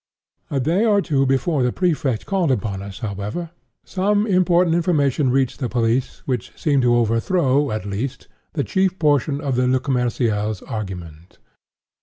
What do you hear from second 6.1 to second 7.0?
which seemed to